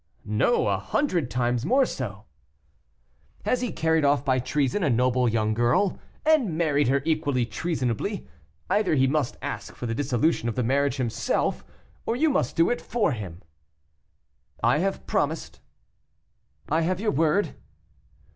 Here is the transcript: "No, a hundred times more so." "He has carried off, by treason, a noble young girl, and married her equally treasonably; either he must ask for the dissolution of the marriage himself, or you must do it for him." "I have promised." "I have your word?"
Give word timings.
"No, 0.25 0.67
a 0.67 0.79
hundred 0.79 1.29
times 1.29 1.63
more 1.63 1.85
so." 1.85 2.25
"He 3.43 3.49
has 3.51 3.63
carried 3.75 4.03
off, 4.03 4.25
by 4.25 4.39
treason, 4.39 4.81
a 4.81 4.89
noble 4.89 5.29
young 5.29 5.53
girl, 5.53 5.99
and 6.25 6.57
married 6.57 6.87
her 6.87 7.03
equally 7.05 7.45
treasonably; 7.45 8.27
either 8.67 8.95
he 8.95 9.05
must 9.05 9.37
ask 9.43 9.75
for 9.75 9.85
the 9.85 9.93
dissolution 9.93 10.49
of 10.49 10.55
the 10.55 10.63
marriage 10.63 10.95
himself, 10.95 11.63
or 12.07 12.15
you 12.15 12.31
must 12.31 12.55
do 12.55 12.71
it 12.71 12.81
for 12.81 13.11
him." 13.11 13.43
"I 14.63 14.79
have 14.79 15.05
promised." 15.05 15.59
"I 16.67 16.81
have 16.81 16.99
your 16.99 17.11
word?" 17.11 17.53